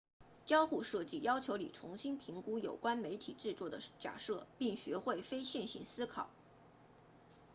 [0.47, 6.27] 交互设计要求你重新评估有关媒体制作的假设并学会非线性思考